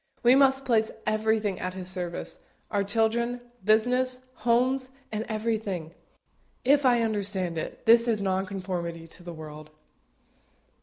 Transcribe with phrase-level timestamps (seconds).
[0.23, 2.39] We must place everything at His service
[2.71, 5.93] our children, business, homes, and everything.
[6.65, 9.69] If I understand it, this is nonconformity to the world.